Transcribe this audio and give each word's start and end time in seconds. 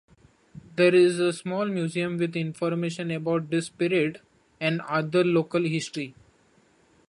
There 0.77 0.95
is 0.95 1.19
a 1.19 1.31
small 1.31 1.65
museum 1.67 2.17
with 2.17 2.35
information 2.35 3.11
about 3.11 3.51
this 3.51 3.69
period 3.69 4.19
and 4.59 4.81
other 4.81 5.23
local 5.23 5.61
history. 5.61 6.15